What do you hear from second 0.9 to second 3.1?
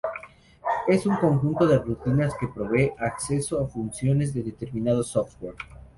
un conjunto de rutinas que provee